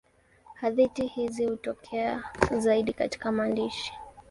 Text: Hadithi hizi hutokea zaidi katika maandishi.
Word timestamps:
Hadithi 0.53 1.07
hizi 1.07 1.45
hutokea 1.45 2.23
zaidi 2.57 2.93
katika 2.93 3.31
maandishi. 3.31 3.93